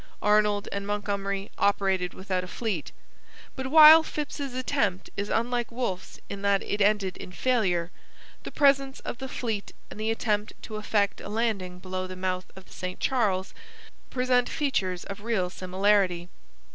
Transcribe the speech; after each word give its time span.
Arnold 0.23 0.67
and 0.71 0.87
Montgomery 0.87 1.51
operated 1.59 2.15
without 2.15 2.43
a 2.43 2.47
fleet. 2.47 2.91
But 3.55 3.67
while 3.67 4.01
Phips's 4.01 4.55
attempt 4.55 5.11
is 5.15 5.29
unlike 5.29 5.71
Wolfe's 5.71 6.19
in 6.27 6.41
that 6.41 6.63
it 6.63 6.81
ended 6.81 7.17
in 7.17 7.31
failure, 7.31 7.91
the 8.41 8.49
presence 8.51 8.99
of 9.01 9.19
the 9.19 9.29
fleet 9.29 9.73
and 9.91 9.99
the 9.99 10.09
attempt 10.09 10.53
to 10.63 10.77
effect 10.77 11.21
a 11.21 11.29
landing 11.29 11.77
below 11.77 12.07
the 12.07 12.15
mouth 12.15 12.47
of 12.55 12.65
the 12.65 12.73
St 12.73 12.99
Charles 12.99 13.53
present 14.09 14.49
features 14.49 15.03
of 15.03 15.21
real 15.21 15.51
similarity. 15.51 16.29